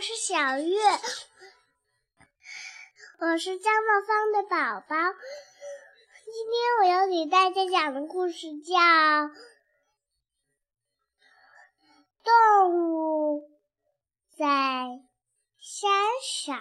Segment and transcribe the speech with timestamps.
[0.00, 0.78] 我是小月，
[3.18, 4.96] 我是张茂芳的宝宝。
[6.24, 8.78] 今天我要给大家讲的故事叫
[12.24, 13.42] 《动物
[14.38, 14.46] 在
[15.58, 15.90] 山
[16.24, 16.56] 上》。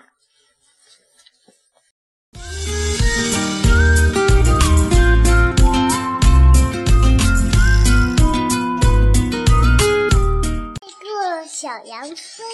[10.82, 12.48] 一个小羊村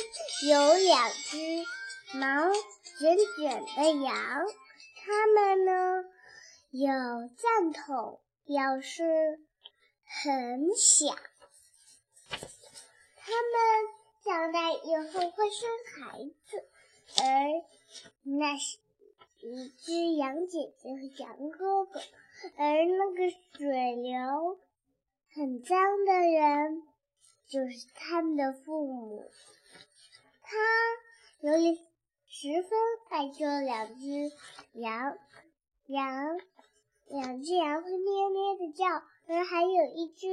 [0.48, 1.66] 有两只
[2.20, 2.53] 毛
[2.99, 4.45] 卷卷的羊，
[4.98, 6.05] 它们呢
[6.70, 6.88] 有
[7.35, 9.39] 赞筒，表示
[10.05, 11.16] 很小。
[13.17, 13.55] 它们
[14.23, 16.63] 长大以后会生孩子，
[17.17, 17.23] 而
[18.22, 18.77] 那是
[19.41, 21.99] 一只羊姐姐和羊哥哥，
[22.58, 24.59] 而那个水流
[25.33, 26.83] 很脏的人。
[27.47, 29.31] 就是他们的父母，
[30.46, 30.56] 他
[31.42, 31.78] 由于
[32.28, 32.72] 十分
[33.10, 34.32] 爱这两只
[34.74, 35.18] 羊，
[35.88, 36.38] 羊
[37.06, 38.86] 两只羊会咩咩的叫，
[39.28, 40.28] 而还有一只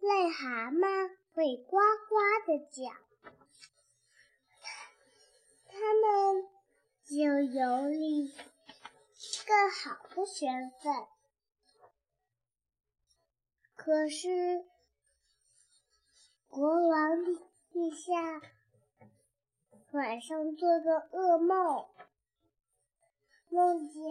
[0.00, 1.76] 癞蛤蟆会呱
[2.08, 2.92] 呱的叫，
[5.66, 6.48] 他们
[7.04, 7.14] 就
[7.52, 8.32] 有了
[9.46, 11.06] 更好的身份，
[13.74, 14.64] 可是。
[16.48, 17.16] 国王
[17.72, 18.42] 陛下
[19.92, 21.86] 晚上做个噩梦，
[23.50, 24.02] 梦见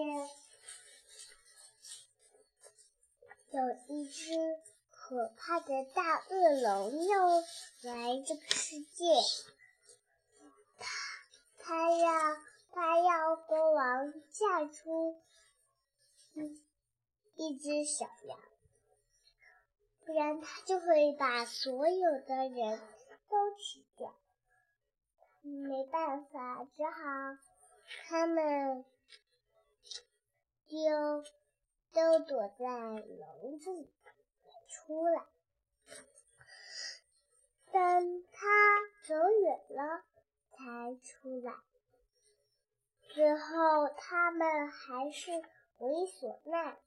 [3.50, 4.32] 有一只
[4.92, 7.40] 可怕的大恶龙要
[7.82, 9.06] 来这个世界，
[10.78, 10.86] 他
[11.58, 12.38] 他要
[12.70, 15.20] 他要国王嫁出
[16.34, 16.64] 一
[17.38, 18.40] 一只小羊。
[20.06, 22.80] 不然他就会把所有的人
[23.28, 24.14] 都吃掉。
[25.42, 27.38] 没办法，只好
[28.08, 28.86] 他们
[30.68, 31.24] 就
[31.92, 33.90] 都躲在笼子里
[34.44, 35.26] 没出来。
[37.72, 38.48] 等他
[39.08, 40.04] 走远了
[40.52, 41.54] 才出来。
[43.10, 45.32] 最后他们还是
[45.78, 46.78] 为所奈。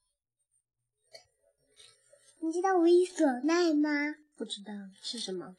[2.39, 4.17] 你知道为所奈吗？
[4.37, 5.57] 不知道是什么。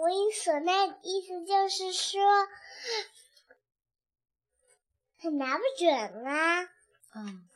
[0.00, 2.20] 为所奈的意思就是说
[5.18, 6.62] 很拿不准啊。
[7.14, 7.48] 嗯。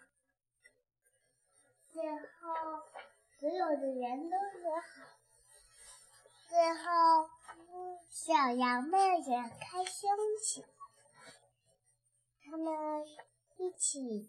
[1.93, 2.19] 最后，
[3.39, 4.85] 所有的人都和好。
[6.49, 7.31] 最后，
[8.11, 10.11] 小羊们也开心
[10.43, 10.67] 起来，
[12.45, 13.07] 他们
[13.57, 14.29] 一起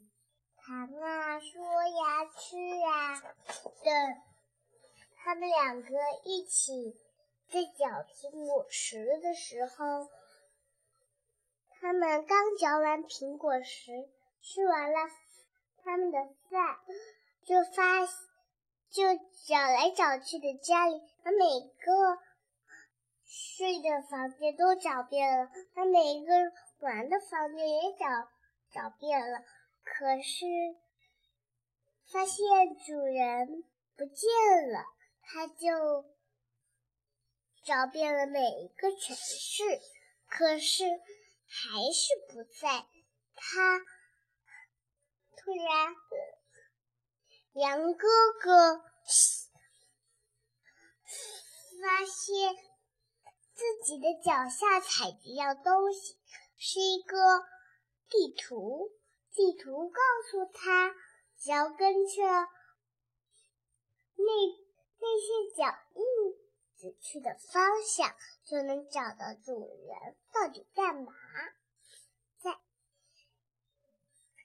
[0.55, 2.55] 谈啊、说呀、吃
[2.87, 3.91] 啊的。
[5.17, 5.89] 他们两个
[6.23, 6.95] 一起
[7.49, 10.09] 在嚼苹果实的时候，
[11.79, 14.09] 他们刚嚼完苹果实，
[14.41, 14.97] 吃完了
[15.83, 16.19] 他们的
[16.49, 16.79] 饭，
[17.45, 18.05] 就发
[18.89, 19.03] 就
[19.47, 22.17] 找来找去的家里，把每个
[23.25, 26.33] 睡的房间都找遍了，把每个
[26.79, 28.05] 玩的房间也找
[28.71, 29.39] 找遍了，
[29.83, 30.45] 可是
[32.11, 33.63] 发现主人
[33.95, 34.83] 不见了。
[35.27, 36.05] 他就
[37.65, 39.63] 找遍了每一个城市，
[40.29, 40.83] 可是
[41.47, 42.85] 还是不在。
[43.33, 43.79] 他
[45.35, 45.95] 突然，
[47.53, 48.07] 羊哥
[48.39, 48.77] 哥
[51.81, 52.55] 发现
[53.55, 56.19] 自己的脚下踩着一样东西，
[56.59, 57.17] 是一个
[58.07, 58.91] 地图。
[59.33, 59.99] 地图告
[60.29, 60.93] 诉他，
[61.39, 62.21] 只要跟着
[64.17, 64.65] 那。
[64.97, 65.61] 那些脚
[65.93, 66.04] 印
[66.99, 71.13] 去的方向，就能找到主人到底干嘛。
[72.41, 72.59] 在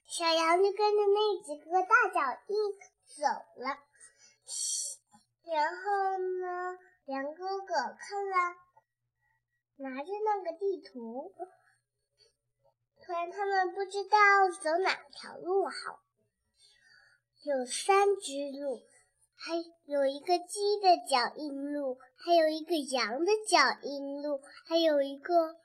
[0.06, 2.56] 小羊就跟着那几个大脚印
[3.16, 3.24] 走
[3.56, 3.78] 了。
[5.44, 8.56] 然后呢，羊哥哥看了，
[9.76, 11.34] 拿着那个地图，
[13.02, 14.18] 突然他们不知道
[14.62, 16.00] 走哪条路好。
[17.42, 18.82] 有三只路。
[19.42, 19.54] 还
[19.86, 25.56] 有一个鸡的脚印路，还有一个羊的脚印路，还有一个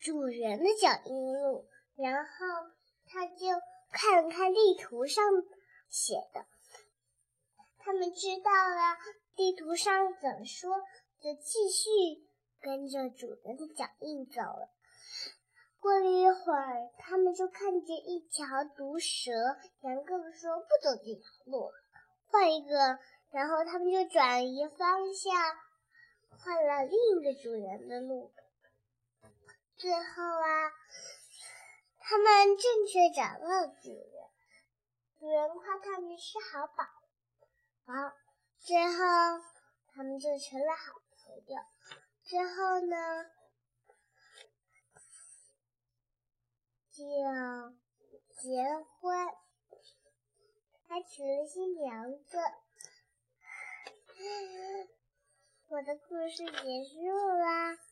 [0.00, 1.66] 主人的脚印路。
[1.96, 2.30] 然后
[3.06, 3.46] 他就
[3.92, 5.24] 看了看地图上
[5.88, 6.46] 写的，
[7.78, 8.96] 他们知道了
[9.34, 10.70] 地图上怎么说，
[11.20, 11.90] 就继续
[12.60, 14.70] 跟着主人的脚印走了。
[15.80, 19.30] 过了一会儿，他们就看见一条毒蛇。
[19.82, 21.70] 羊哥哥说：“不走这条路。”
[22.30, 22.98] 换一个，
[23.30, 25.34] 然后他们就转移方向，
[26.38, 28.32] 换了另一个主人的路。
[29.76, 30.72] 最后啊，
[31.98, 34.30] 他们正确找到主人，
[35.18, 36.84] 主人夸他们是好宝
[37.84, 37.92] 宝，
[38.58, 38.94] 最后
[39.92, 41.62] 他们就成了好朋友。
[42.24, 43.30] 最后呢，
[46.90, 47.04] 就
[48.40, 48.64] 结
[49.00, 49.28] 婚，
[50.88, 52.38] 还娶了新娘子。
[55.78, 57.06] 我的故事结束
[57.38, 57.87] 啦。